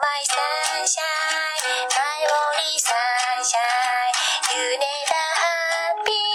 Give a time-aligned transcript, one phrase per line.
[0.00, 4.14] my sunshine, my only sunshine.
[4.50, 6.26] You never happy,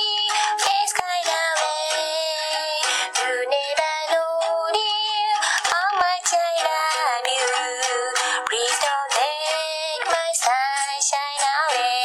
[0.63, 2.79] face kind of way.
[3.19, 5.31] You never know dear,
[5.71, 7.51] how much I love you.
[8.47, 11.99] Please don't take my sunshine away.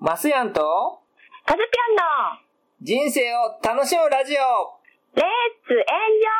[0.00, 1.02] マスヤンと
[1.44, 2.02] カズピョンの
[2.80, 4.78] 人生を楽しむラジオ
[5.14, 5.24] Let's
[5.66, 6.37] enjoy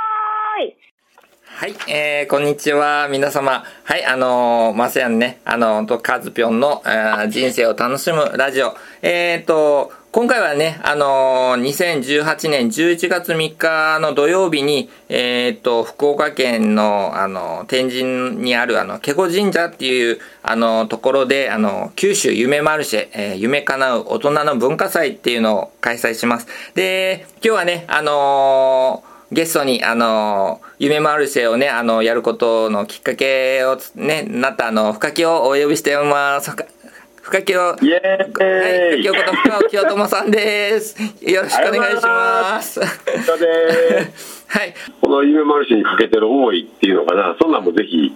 [1.59, 3.65] はい、えー、こんにちは、皆様。
[3.83, 8.77] はい、あのー、マスヤンね、あのー、と、カズピョンの、えー人生を楽しむラジオ。
[9.03, 26.47] えーと、今回はね、あのー、2018年11月3日の土曜日に、えーと、福岡県の、あの、天神にある、あの、警固神社っていう、あの、ところで、あの、九州夢マルシェ、えー夢叶う大人の文化祭っていうのを開催します。
[26.77, 36.51] で、今日はね、あのーゲストに、あの、夢マルシェをね、あの、やることのきっかけをね、なった、あの、深木をお呼びしております。
[36.51, 36.65] 深
[37.29, 40.97] 深木を、はい、イエーイ深木こと深尾清友さんです。
[41.21, 42.81] よろしくお願いします。
[42.81, 44.75] そうです はい。
[45.03, 48.15] この夢マルシェにかけてる思いっていうのかな、そんなんもぜひ、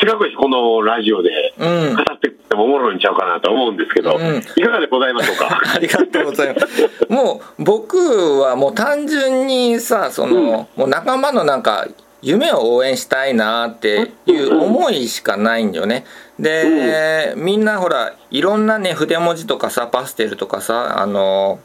[0.00, 5.60] せっかくこのラジオでうん語ってってもおもろいんちゃうかなと思うんですけど、うんいかがでございましょうか？
[5.74, 7.06] ありがとうございます。
[7.08, 11.86] もう、僕はもう単純にさ、その、もう仲間のなんか、
[12.20, 16.04] 夢を応援したいなっていう思いしかないんよね。
[16.38, 21.60] で、みんなほら、いろんなね、筆文字とかさ、パステルとかさ、あの、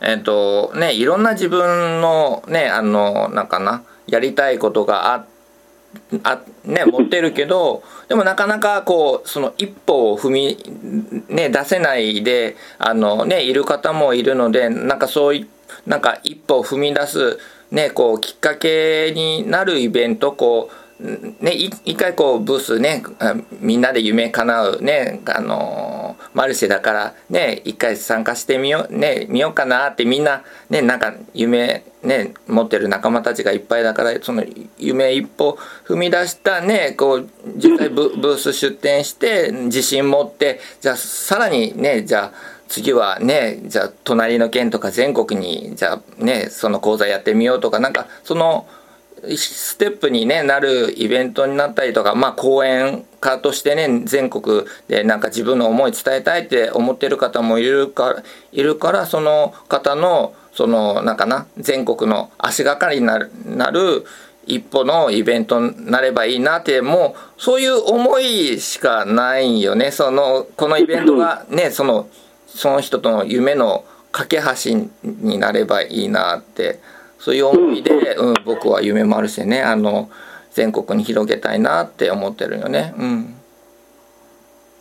[0.00, 5.24] えっ、と、ね、いろんな自分のね、あの、なんかな、やりたいことがあ
[6.22, 15.48] あね、持ってるけど でもなかなかこうその一歩を踏み、ね、出せないであの、ね、いる方もいるのでなんかそうい
[15.86, 17.38] なんか一歩を踏み出す、
[17.70, 20.89] ね、こうきっかけになるイベントこう、
[21.40, 23.02] ね、一回こうブースね
[23.60, 34.44] みんなで夢叶うねあのマルシェだからね一回参加してみようね見ようかなってみんなねなんか夢ね持ってる仲間たちがいっぱいだからその
[34.78, 48.66] 夢一歩踏み出したねこう実際ブ ブース出店して自信持ってじゃあさらにねじゃあ次はねじゃあ隣の県とか全国にじゃあねその講座やってみようとかなんかその
[49.36, 58.22] ステップに、ね、なるイベントになったりとか、まあ、講演家としてね全国でなんか自分の思い伝えたいって思ってる方もいるから
[58.52, 64.04] いるからその方のそのなんかな全国の足がかりになるなる
[64.46, 69.90] 一歩のイベントになればいいなってもうそういう思いしかないよね。
[69.92, 72.08] そのこのイベントがね その
[72.48, 74.70] その人との夢の架け橋
[75.04, 76.80] になればいいなって
[77.20, 80.10] そういう思いで、うん、僕は夢もあるしねあの
[80.50, 82.92] 全国に広げたいなって思ってるよね。
[82.98, 83.34] うん、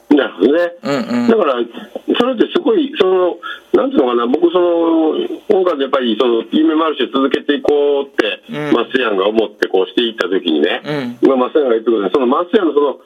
[0.10, 0.74] なるほどね。
[0.82, 1.28] うん、うん。
[1.28, 3.38] だから、それってすごい、その、
[3.74, 5.16] なんていうのかな、僕、その、
[5.48, 8.74] 今回でやっぱり、その、夢マルシェ続けていこうって、うん。
[8.74, 11.18] マスヤンが思って、こうしていったときにね、うん。
[11.22, 13.00] 今、マスヤンが言ってくれた、そのマスヤンのその、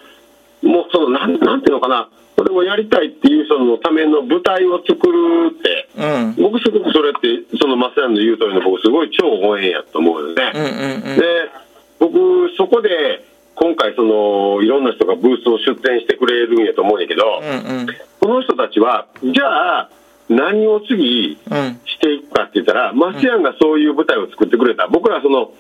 [0.64, 6.44] もう、その、なん、なんていうのかな、それをやりたいっていう人のための舞台を作るって、うん。
[6.44, 10.52] 僕すごくそれって、そのマスヤンの言う通りの僕、すごい超応援やと思うよね。
[10.56, 11.64] うんうんうんで
[12.00, 13.24] 僕そこで
[13.56, 17.88] 今回そのいろんな人がブースを出展してくれるんやと思うんやけど、うんうん。
[18.20, 19.90] この人たちはじゃあ
[20.28, 24.88] 何を次うんしていくかって言ったら、マスヤンがそういう舞台を作ってくれた。
[24.88, 25.54] 僕らその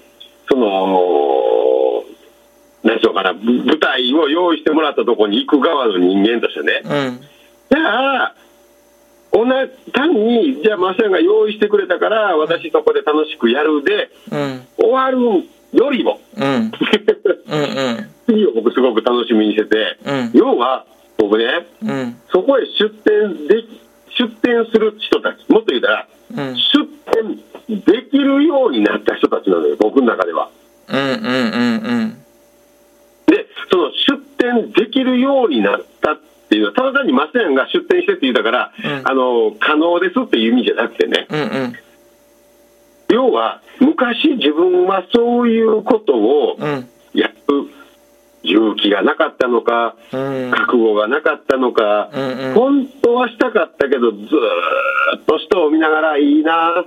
[0.49, 2.03] その
[2.83, 7.21] 何しようかなぶ舞台を用意してもらったところに行く側の人間としてね、うん。
[7.71, 8.35] じゃあ
[9.31, 14.67] 同じ単にじゃあマスヤンが用意してくれたから私そこで楽しくやるでうん。
[14.77, 15.17] 終わる
[15.73, 16.19] よりも。
[16.35, 16.71] うん。
[17.47, 18.09] うんうん。
[18.27, 20.31] 次を僕すごく楽しみにしてて、うん。
[20.33, 20.85] 要は
[21.17, 22.15] 僕ねうん。
[22.31, 23.63] そこへ出店で
[24.17, 26.07] 出店する人たちもっと言うたら
[26.37, 26.55] うん。
[26.57, 26.85] 出
[27.67, 30.49] 店できるようになった人たちなのよ僕の中では。
[30.89, 32.22] うんうんうんで
[33.73, 39.07] その出店できるようになったっていうのはただ単にマスヤンが出店してって言ったから、うん。
[39.09, 41.25] あの可能ですっていう意味じゃなくてね。
[41.27, 41.73] うんうん。
[43.09, 46.87] 要は昔自分はそういうことをうん。
[47.15, 47.33] やる
[48.43, 50.51] 勇気がなかったのかうん。
[50.51, 52.53] 覚悟がなかったのか、うんうん。
[52.53, 56.85] 本当はしたかったけどずーっと人を見ながらいいな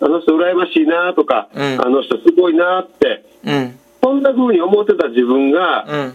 [0.00, 1.62] あの人羨ましいなとか、うん。
[1.80, 3.78] あの人すごいなってうん。
[4.02, 6.14] そんな風に思ってた自分がうん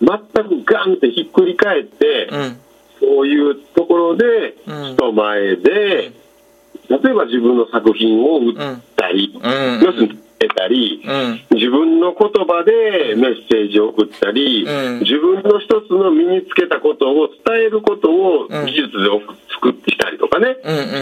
[0.00, 2.60] 全くガンってひっくり返って、うん。
[2.98, 4.94] そういうところでうん。
[4.94, 6.12] 人前で、
[6.88, 8.54] 例えば自分の作品を売っ
[8.96, 9.80] たり、うん。
[9.84, 11.56] 要するに、えけたり、うん。
[11.56, 15.00] 自分の言葉でメッセージを送ったり、うん。
[15.00, 18.66] 自分の一つの身につけたことを伝えることをうん。
[18.66, 19.08] 技術で
[19.54, 20.56] 作ってしたりとかね、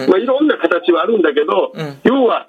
[0.08, 1.99] まあ、いろんな形はあるんだけど、うん。
[2.05, 2.46] 要は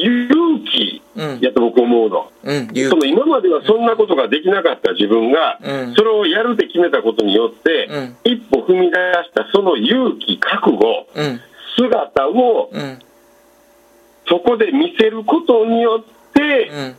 [0.00, 1.40] 勇気うん。
[1.40, 2.30] やと僕思うの。
[2.42, 5.94] うんその今まではそんなことができなかった自分が、うん。
[5.94, 8.16] それをやるって決めたことによって、うん。
[8.24, 11.40] 一歩踏み出したその勇気、覚悟、うん。
[11.76, 12.98] 姿をうん。
[14.28, 16.96] そこで見せることによって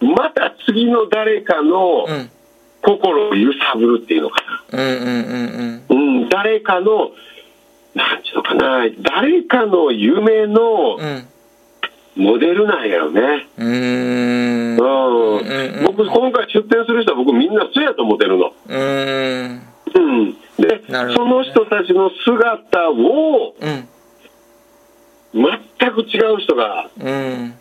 [0.00, 0.14] う、ん。
[0.14, 2.30] また次の誰かのうん。
[2.80, 4.82] 心を揺さぶるっていうのかな。
[5.88, 7.10] うん、誰かの、
[7.94, 10.96] なんちゅうのかな、誰かの夢の
[12.18, 13.46] モデルなんやろね。
[13.56, 18.52] うーんううんうん僕、今回出展する人は僕みんなそうやと思ってるの。
[18.66, 19.62] ーん
[19.94, 20.32] うん。
[20.58, 23.88] で、なるほどその人たちの姿をうん
[25.34, 27.54] 全く違う人がうん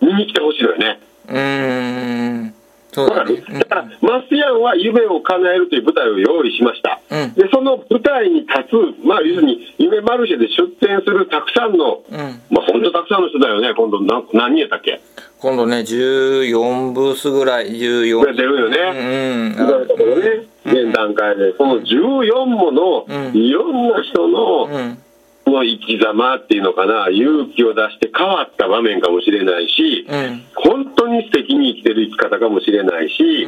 [0.00, 1.00] 見に来てほしいのよね。
[1.28, 2.54] うーん
[2.98, 3.36] そうだね。
[3.36, 7.00] るだから、マスヤンは夢を叶えるという舞台を用意しました。
[7.10, 7.34] うん。
[7.34, 12.16] で、その舞台に立つ、まあ、要するに、夢マルシェで出展するたくさんの、うん。
[12.50, 14.00] まあ、本当たくさんの人だよね、今度。
[14.00, 15.00] な、何人やったっけ？
[15.40, 18.78] 今度ね14ブースぐらい14これ出るよね。
[18.92, 18.94] う
[19.44, 19.50] ん。
[19.52, 23.36] ね、現段階で、その14もの、うん。
[23.36, 24.68] いろんな人の、
[25.46, 30.42] の生き様っていうのかな、勇気を出して変わった場面かもしれないし、うん
[31.08, 33.46] 本当に素敵に生きてる生き方かもしれないし、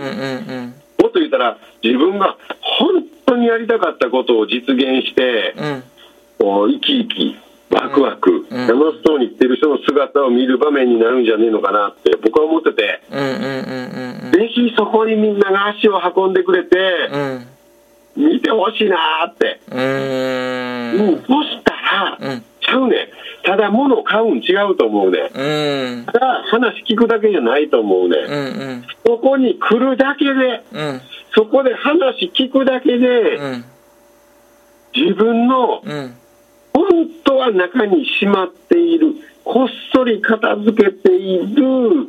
[1.01, 5.83] もっと言ったら、自分が本当にやりたかったことを実現して、うん。
[6.39, 7.37] こう生き生き、
[7.71, 8.67] ワクワク、うん。
[8.67, 13.01] 楽しそうに生きてる人の姿を見る場面になるんじゃねえのかなって僕は思ってて、
[14.33, 16.77] ぜひそこにみんなが足を運んでくれて、
[17.12, 17.47] うん。
[18.17, 19.61] 見てほしいなーって。
[19.71, 22.45] うん、そしたら、うん。
[22.61, 22.97] ちゃうね。
[22.97, 23.30] ん。
[23.42, 25.19] ただ物を買うん違うと思うね。
[25.20, 25.98] ん。
[25.98, 26.06] うん。
[26.06, 28.16] ただ話聞くだけじゃないと思うね。
[28.16, 28.25] ん。
[28.25, 28.84] うんうん。
[29.06, 31.00] そこに来るだけで、うん。
[31.34, 33.64] そこで話聞くだけで、うん。
[34.94, 36.16] 自分のうん。
[36.72, 36.87] 本
[37.25, 39.14] 当は中にしまっている、
[39.44, 42.08] こっそり片付けている、う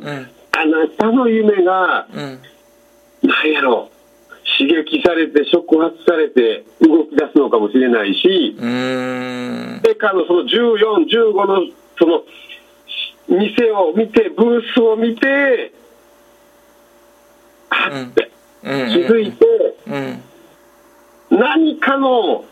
[0.52, 2.38] あなたの夢が、うん。
[3.28, 3.90] なんやろ、
[4.58, 9.80] 刺激されて、触発されて動き出すのかもしれないし、うーん。
[9.82, 11.60] メーカーのその14、15の
[11.98, 12.24] その
[13.28, 15.72] 店を見て、ブースを見て、
[17.70, 18.30] あって
[18.64, 18.88] うん。
[18.90, 19.46] 気づいて、
[19.86, 21.38] うん。
[21.38, 22.44] 何かの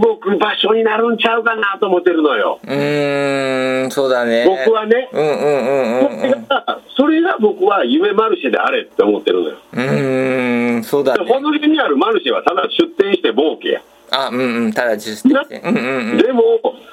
[0.00, 2.58] 動く場所になるんちゃうかなと思ってるのよ。
[2.62, 9.56] うーんそうだね僕はね、うんうんうんうんそれがそれが僕は夢マルシェであれって思ってるのよ。
[9.72, 13.82] うーんそうだねこの辺にあるマルシェはただ出店して儲けや。
[14.12, 16.16] あうんうんただ実践してうんうんうん。
[16.18, 16.42] でも、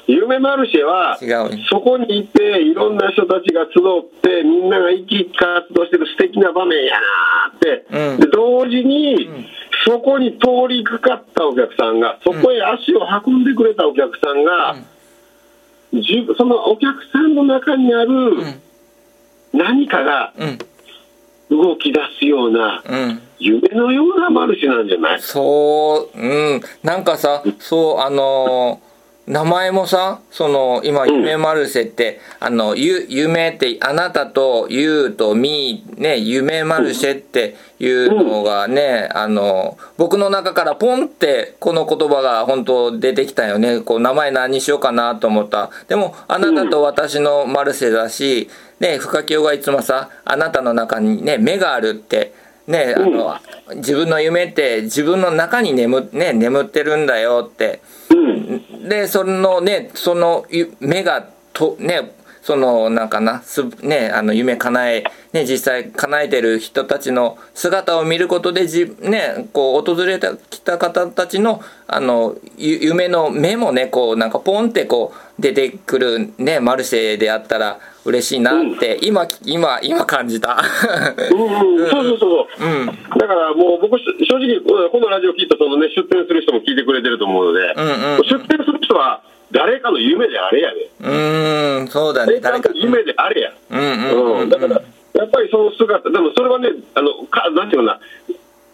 [0.08, 1.20] 夢マルシェは
[1.70, 8.20] そこにいて、いろんな人たちが集って、みんなが生き生き活動してる素敵な場面やなーって、うん。
[8.20, 9.30] で同時に、
[9.86, 14.78] そこに通りかかったお客さんが、そこへ足を運んでくれたお客さんが、
[15.92, 18.62] 自分そのお客さんの中にあるん。
[19.54, 20.60] 何かがうん
[21.50, 23.22] 動き出すような、うん。
[23.40, 25.22] 夢のようなマルシェなんじゃない？
[25.22, 28.89] そう、うん、なんかさ、そう、あのー
[29.30, 43.82] 名前もさ、その、今、うん夢マルシェって、あの、ゆ、夢って、あなたと、ゆうと、み、ね、夢マルシェっていうのがね、あの、僕の中からポンって、この言葉が本当出てきたよね。
[43.82, 45.70] こう、名前何にしようかなと思った。
[45.88, 48.50] でも、あなたと私のマルシェだし、
[48.80, 52.34] ね、深清がいつもさ、あなたの中にね、目があるって、
[52.70, 53.36] ね、あの、
[53.78, 57.82] 自分の夢って自分の中に眠,、ね、眠ってるんだよって。
[58.12, 58.88] うん。
[58.88, 62.12] で、そのね、そのゆ目がと、ね、
[62.50, 65.04] その、なんかな、す、ね、あの、夢叶え、
[65.34, 80.58] ね、実際叶えてる人たちの姿を見ることで、じ、ね、こう、訪れてきた方たちの、あの、ゆ夢の目もね、こう、なんかポンってこう、出てくるね、マルシェであったら嬉しいなって、今、今、今感じた。
[81.32, 82.66] うんうん、そうそうそう。
[82.66, 82.86] うん。
[82.88, 90.90] だからもう僕、正直、このラジオ聞いたそのね、出店する人も聞いてくれてると思うので、うんうん出店する人は誰かの夢であれやで。
[91.02, 92.76] うーん、そうだね、誰かの。
[92.76, 93.52] 夢であれや。
[93.70, 94.50] うんうん。
[94.50, 94.82] だから、
[95.14, 98.00] やっぱりその姿、でもそれはね、あの、かなんていうかな、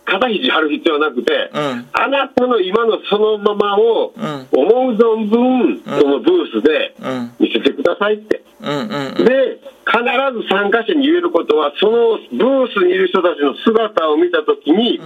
[0.05, 8.43] 肩肘張る必要はなくて、うんあなたの今のそのままをうん思う存分、そのブースでうん見せてくださいって。
[8.61, 10.03] うんうんで、必
[10.41, 14.99] ず参加者に言えることは、そのブースにいる人たちの姿を見たときに、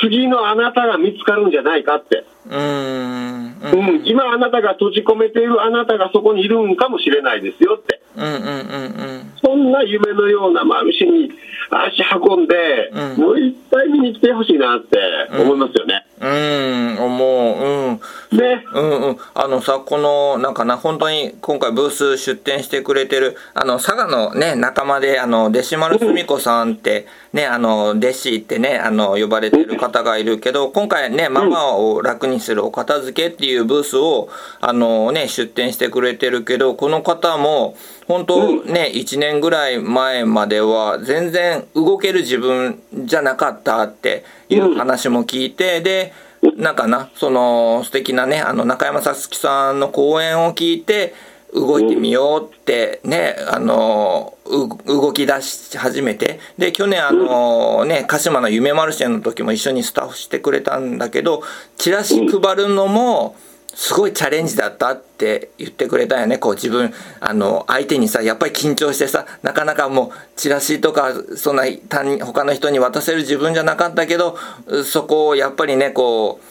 [0.00, 2.24] 次のあなたが見つかるんじゃないかって。
[2.46, 8.00] うーんううんん、今あなたが閉じ込めているあなたがそこにいるんかもしれないですよって。
[8.16, 11.30] うんうんうんそんな夢のようなマルシェに
[11.70, 14.98] 足運んで、うんもういっぱい見に来てほしいなって
[15.40, 16.04] 思いますよね。
[16.20, 18.00] うんうん思ううん
[18.36, 18.64] ね。
[18.72, 34.28] うんうん、あのさこのなんかな本当に今回ブース出展してくれてるあの佐賀のね仲間であの弟子丸すみ子さんってねあの弟子ってねあの呼ばれてる方がいるけど今回ねママを楽にするお片付けっていうブースを
[34.60, 46.12] あのね出展してくれてるけどこの方も本当ね1年ぐらい前までは全然動ける自分じゃなかったっていう話も聞いてで
[46.56, 51.14] なんかな、その素敵なね、あの中山さつきさんの講演を聞いて、
[51.52, 61.42] 動いてみようってね、あの、動き出し始めて、で、去年あのね、鹿島の夢マルシェの時も一緒にスタッフしてくれたんだけど、
[61.76, 63.36] チラシ配るのも、
[63.74, 66.38] すごいチャレンジだったって言ってくれたよね。
[66.38, 74.36] こう自分、あの、相手にさ、やっぱり緊張してさ、なかなかもう、チラシとか、そんな他人、他の人に渡せる自分じゃなかったけど、
[74.84, 76.50] そこをやっぱりね、こう、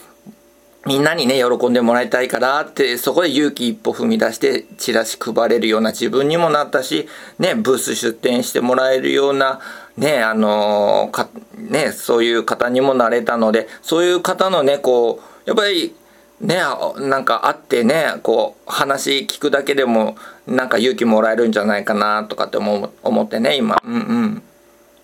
[0.87, 7.07] みんなにね、喜んでもらいたいからって、そこで勇気一歩踏み出して、チラシ配れるような自分にもなったし、
[7.37, 9.59] ね、ブース出展してもらえるような、
[9.97, 15.93] ね、あのか、ね、そういう方にもなれたので、そういう方のね、こう、やっぱり、
[16.41, 20.15] ね、あなんか会ってね、こう、話聞くだけでも、
[20.47, 23.81] なんか勇気もらえるんじゃないかな、とかって思う思ってね、今。
[23.85, 24.43] うんうん。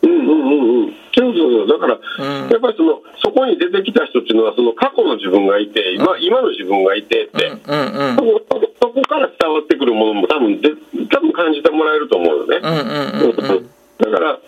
[0.04, 0.94] うんうんうんうん。
[1.13, 1.68] そうそうそう。
[1.68, 8.22] だから、うんやっぱりその、そこに出てきた人っていうのは、その過去の自分がいて、今今の自分がいてって、うんうんそ。
[8.22, 8.42] こ
[8.82, 10.72] そこから伝わってくるものも多分で、
[11.12, 12.60] 多分感じてもらえると思うよね。
[12.63, 12.84] うんうんう
[13.27, 13.70] んうん。
[14.00, 14.39] だから、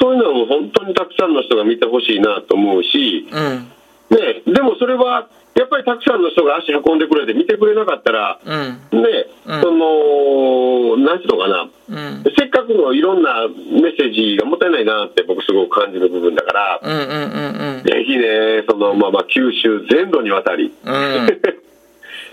[0.00, 3.70] そういうのも本当にたくさんの人が見てほしいなと思うし、うん。
[4.10, 9.02] ね、でもそれは、やっぱりたくさんの人が足運んでくれて見てくれなかったら、うん。
[9.02, 12.24] ね、うんその、なんていうのかな、うん。
[12.36, 20.72] せっかくのいろんなメッセージがもったいないなって僕すごく感じる部分だから、うんうんうんぜひね、そのまま九州全土にわたり。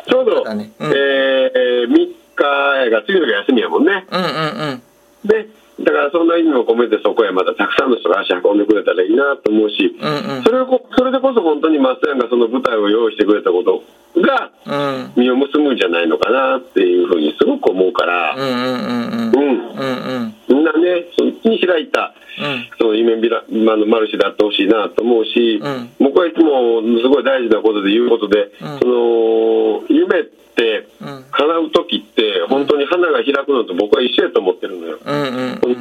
[0.08, 1.94] ちょうど、そうえー、3
[2.36, 4.06] 日が次の日が休みやもんね。
[4.12, 4.28] うんうんう
[4.76, 4.82] ん。
[5.28, 13.84] で、だからそんな意味も込めてそこへまたたくさんの人が足運んでくれたらいいなと思うし、うんうんそれをこそれでこそ本当に松山がその舞台を用意してくれたこと
[14.22, 14.72] がう
[15.10, 15.12] ん。
[15.16, 19.34] 実を結ぶんじゃないのかなっていうふうにすごく思うから、うんうんうんうん。
[19.34, 20.36] うん、うんうん。
[20.48, 22.70] みんなね、そっちに開いた、うん。
[22.80, 31.26] その夢ビラ、まのマルシェであってほしいなと思うし、うん僕はいつもすごい大事なことで言うことで、うんその夢ってうん。
[31.32, 35.00] 叶う時って本当に花が開くのと僕は一緒やと思ってるのよ。
[35.04, 35.76] うんうんその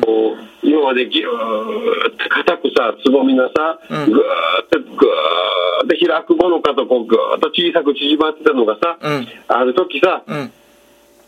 [0.62, 4.12] 今までギューって硬くさつぼみがさ、うん。
[4.12, 4.22] ぐー
[4.64, 9.28] ってぐーって開くものかとこうぐーっと小さく縮まってたのがさ、うん。
[9.48, 10.52] ある時さうん。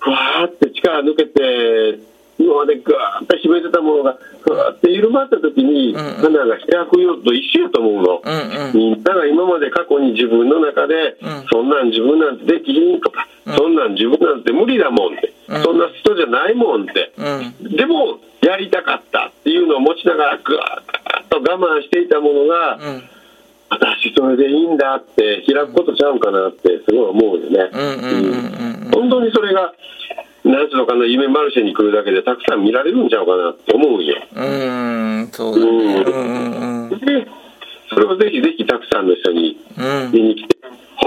[0.00, 2.00] ふわーって力抜けて
[2.38, 6.06] 今までぐーって締めてたものがふわーって緩まった時にうん。
[6.06, 8.22] うん花が開くよと一緒やと思うの。
[8.24, 8.74] うんうん。
[8.74, 11.46] みんなが今まで過去に自分の中で、うん。
[11.50, 15.62] そんなん自分なんてできひんとか、うんそんなん自分なんて無理だもんって、うん。
[15.62, 17.76] そんな人じゃないもんって、うん。
[17.76, 23.02] でもやりたかったっていうのを持ちながらぐわーっと我慢していたものが、うん。
[23.68, 27.70] 私それでいいんだって開くことちゃうかなってすごい思うよね。
[28.92, 29.74] 本当にそれが
[30.44, 34.14] なんつうのかな夢マルシェに来るだけでたくさん見られるんちゃうかなって思うんよ。
[34.34, 35.72] うんそうだね。
[36.06, 37.26] うんで
[37.88, 40.12] それをぜひぜひたくさんの人にうん。
[40.12, 40.55] 見に来てほ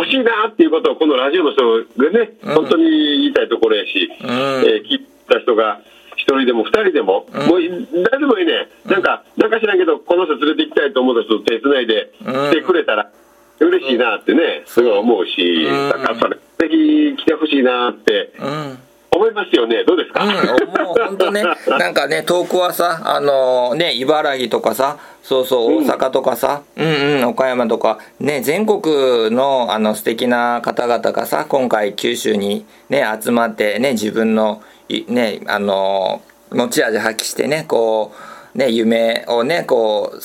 [0.09, 2.55] しいなっていうことをこのラジオの人がね、うん。
[2.55, 4.29] 本当に言いたいところやし、うん。
[4.29, 5.79] えー聞いた人が
[6.15, 7.47] 一人でも二人でも、うん。
[7.47, 7.61] もう
[8.03, 12.33] 誰でもいいね、なんか、なんか知らんけど、この人連れて行きたいと思った人と手つないでうん。
[12.51, 13.11] 来てくれたら
[13.59, 15.89] 嬉しいなってね、すごい思うし、うん。
[15.89, 18.79] だからそれ、ぜひ来てほしいなってうん。
[19.11, 20.95] 思いますよね、どうですか、うん、もう。
[21.07, 24.97] 本当ね、なんかね、 遠くはさ、あのね、茨城とかさ、
[25.29, 38.11] そうそう、大阪とかさ、うんうん、岡山とか、ね、全国のあの素敵な方々がさ、今回九州にね、集まってね、自分の、いね、あの持ち味発揮してね、こ
[38.55, 40.19] う、ね、夢をね、こう、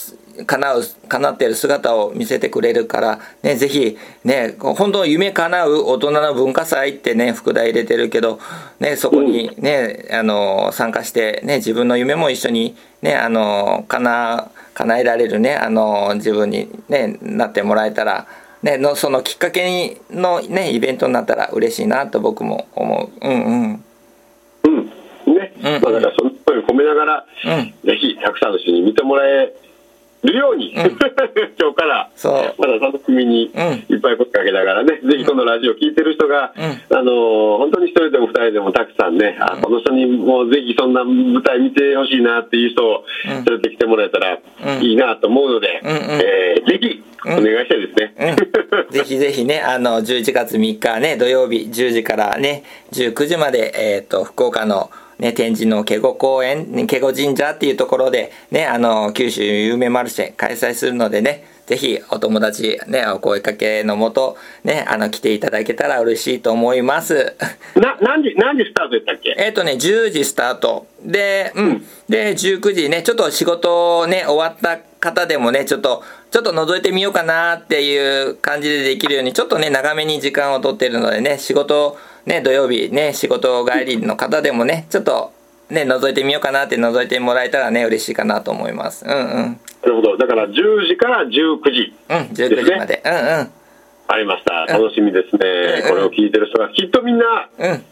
[0.46, 8.38] 叶う、叶ってる姿を見せてくれるから、ね、ぜひ、ね、本当夢叶う大人の文化祭ってね、副題入れてるけど、
[8.80, 18.26] ね、そこにね、あの、参加して、ね、自分の夢も一緒に、ね、あの、叶、叶えられるね、あの、自分にね、なってもらえたら、
[18.64, 23.28] ね、の、そのきっかけにのね、イベントになったら嬉しいなと僕も思う。
[23.28, 23.84] うんうん。
[24.64, 25.34] うん。
[25.34, 25.52] ね。
[25.58, 29.52] うんまあだからその声を込めながら、うんぜひたくさんの人に見てもらえ
[30.32, 30.76] るように、ん。
[30.76, 32.10] 今日から
[32.58, 33.60] まだその組みにう
[33.92, 33.94] ん。
[33.94, 36.96] いっぱい声かけながらね、ぜひこのラジオ聞いてる人が、うん。
[36.96, 43.44] あの本当に一人でも二人でもたくさんね、あこの人にもぜひそんな舞台見てほしいなっていう人をうん。
[43.44, 44.38] 連れてきてもらえたら
[44.78, 44.82] うん。
[44.82, 45.96] いいなと思うので、うんうん。
[46.20, 48.14] えーぜひお願いしたいですね。
[48.18, 67.34] うん、ぜひぜひね、あの、11月3日ね、土曜日10時からね、19時まで、えっ、と、福岡のね、天神の華厳公園、ね華厳神社っていうところで、ね、あの、九州有名マルシェ開催するのでね、ぜひお友達、ね、お声かけのもと、ね、あの、来ていただけたら嬉しいと思います。
[67.76, 69.34] な何時何時スタートやったっけ？
[69.38, 70.86] えっ、とね、10時スタート。
[71.02, 71.86] で、うん。
[72.08, 85.32] で、19時ね、ちょっと仕事ね、終わった方でもね、ちょっと、ちょっと覗いてみようかなっていう感じでできるように、ちょっとね、長めに時間を取ってるのでね、仕事、ね、土曜日ね、仕事帰りの方でもね、ちょっと、
[85.70, 89.04] ね、覗いてみようかなって覗いてもらえたらね、嬉しいかなと思います。
[89.04, 89.60] うんうん。
[89.82, 90.16] なるほど。
[90.16, 91.30] だから10時から19
[91.64, 91.94] 時。
[92.08, 93.02] うん、19時まで。
[93.04, 93.50] うんうん。
[94.06, 94.66] ありました。
[94.66, 95.82] 楽しみですね。
[95.84, 97.84] うんこれを聞いてる人がきっとみんなうん。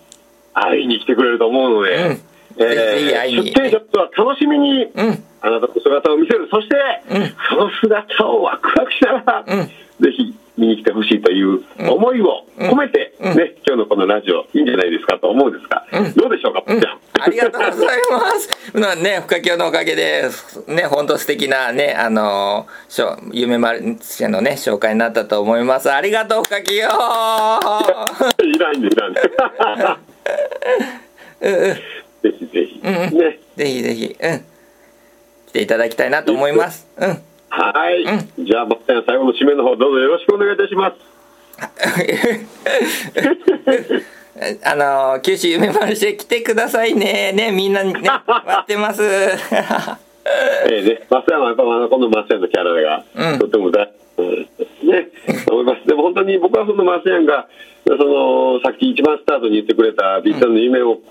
[0.55, 2.15] 会いに来てくれると思うので、うん
[2.53, 5.25] ぜひぜひ会いに出店者とは楽しみに、うん。
[5.41, 6.49] あなたの姿を見せる。
[6.51, 6.77] そして、
[7.11, 16.99] うんその姿をワクワクしながら、うんぜひ見に来てほしいという思いを込めて、うんね、今日のこのラジオいいんじゃないですかと思うんですが、うんどうでしょうか、うんあ。
[17.21, 18.49] ありがとうございます。
[18.77, 20.25] まあね、深京のおかげで、
[20.67, 25.91] ね、本当素敵なね、あの、しょ夢マルシェのね、紹介になったと思います。
[25.91, 29.21] ありがとう、深京いらんで、いらんで。
[31.41, 31.75] うんうん。
[31.75, 31.81] ぜ
[32.39, 32.81] ひぜひ。
[32.85, 33.39] うんうんね。
[33.57, 34.45] ぜひぜひ、うん。
[35.49, 36.87] 来ていただきたいなと思います。
[36.99, 37.32] うん。
[37.55, 38.03] はい。
[38.03, 38.07] う
[38.47, 40.97] じゃあ、松田最後の締めの方、どうぞよろしくお願いいたします。
[44.65, 47.33] あの、九州夢マルシェ来てくださいね。
[47.33, 49.03] ね、みんなにね、 待ってます。
[49.05, 49.37] え
[50.71, 54.49] えね、松山はやっぱこの松山のキャラが、うんとても大うん
[54.89, 55.11] ね、
[55.47, 55.87] と思います。
[55.87, 57.49] でも本当に僕はその松山が、
[57.87, 61.03] その、さっき一番スタートに言ってくれた、ビッタの夢を、を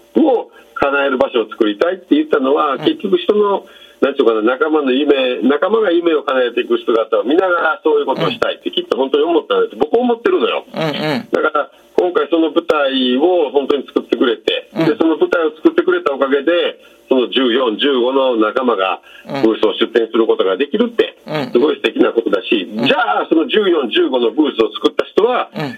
[0.73, 3.67] 叶える場所を作りたいって言ったのは、結局人の、
[4.01, 9.75] なんていうかな、仲間の夢、仲間が夢を叶えていく姿を見ながらそういうことをしたいってきっと本当に思ったんです。
[9.77, 10.65] 僕思ってるのよ。
[10.65, 11.29] うんうん。
[11.29, 25.77] だから今回その舞台を本当に作ってくれて、うんでその舞台を作ってくれたおかげでその14、15の仲間がうんブースを出展することができるってうんすごい素敵なことだし、じゃあその14、15のブースを作った人はうん。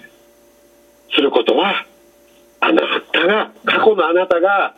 [1.13, 1.85] することは
[2.61, 2.81] あな
[3.11, 4.75] たが過去のあなたが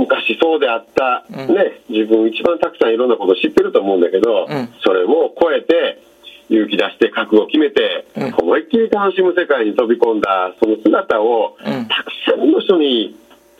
[0.00, 1.54] 昔そうであった、うん。
[1.54, 4.68] ね、自分一番たくさんいろんなこと知ってると思うんだけど、うん。
[4.82, 6.00] それを超えて
[6.48, 8.34] 勇気出して覚悟を決めて、うん。
[8.34, 11.86] 思いっきり楽しむ世界に飛び込んだその姿を、うん。
[11.86, 13.16] たくさんの人に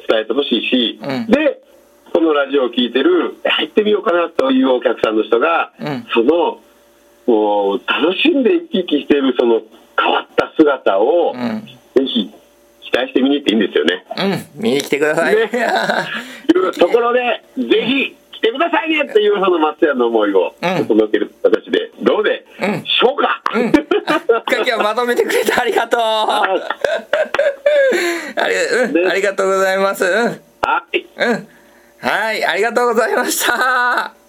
[0.09, 1.27] 伝えてほしいし、うん。
[1.27, 1.61] で
[2.13, 6.07] このラジオを聞いてる入ってみようかなというお客さんの人が、うん。
[6.15, 6.61] その
[7.27, 9.61] もう楽しんで生き生きしているその
[10.01, 11.35] 変わった姿を、
[13.01, 14.05] 待してみに行っていいんですよね。
[14.55, 14.63] うん。
[14.63, 15.37] 見に来てください。
[15.37, 15.43] ね
[16.55, 23.73] いうところで、ぜひ来てくださいねっていうその松屋の思いをうん届ける形で、どうでうんしょうか、うん。
[23.73, 26.01] 今日まとめてくれてありがとう。
[26.01, 26.43] あ
[28.49, 30.05] り,、うんねありがとうございます。
[30.05, 30.13] うん。
[30.63, 31.07] はい。
[31.17, 31.49] うん。
[32.03, 34.20] はい、ありがとうございました。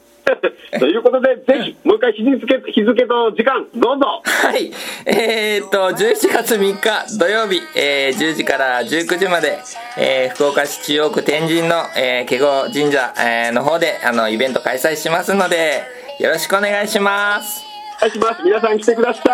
[0.79, 4.21] ということで、ぜひ、もう一回日付日付と時間、どうぞ。
[4.23, 4.71] はい。
[5.05, 9.59] えー、っと、11月3日土曜日、えー10時から19時まで、
[9.97, 15.83] えー福岡市中央区天神の、えー、華厳神社、えーの方で、あの、イベント開催しますので、
[16.19, 17.63] よろしくお願いします。
[17.97, 18.43] お願いします。
[18.43, 19.29] 皆さん来てください。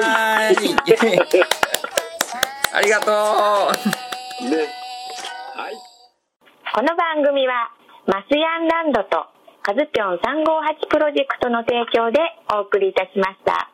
[0.00, 0.56] はい。
[2.72, 3.14] ありがとう。
[4.48, 4.56] ね。
[5.56, 5.74] はい。
[6.72, 7.70] この番組は
[8.06, 9.26] マスヤンランドと
[9.62, 12.18] カズピョン358プロジェクトの提供で
[12.54, 13.70] お送りいたしました。